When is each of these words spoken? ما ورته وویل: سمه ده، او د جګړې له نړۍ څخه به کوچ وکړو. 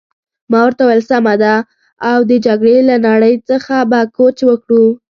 ما 0.51 0.59
ورته 0.65 0.81
وویل: 0.85 1.03
سمه 1.11 1.35
ده، 1.41 1.53
او 2.09 2.19
د 2.29 2.31
جګړې 2.45 2.77
له 2.89 2.95
نړۍ 3.07 3.33
څخه 3.49 3.75
به 3.91 3.99
کوچ 4.17 4.37
وکړو. 4.49 4.85